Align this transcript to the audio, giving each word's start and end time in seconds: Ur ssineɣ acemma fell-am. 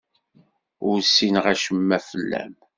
Ur 0.87 0.97
ssineɣ 1.01 1.45
acemma 1.53 1.97
fell-am. 2.09 2.53